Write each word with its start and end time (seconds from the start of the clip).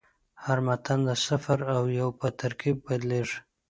هر 0.43 0.57
متن 0.67 0.99
د 1.09 1.11
صفر 1.25 1.59
او 1.75 1.83
یو 1.99 2.09
په 2.19 2.27
ترکیب 2.39 2.75
بدلېږي. 2.85 3.37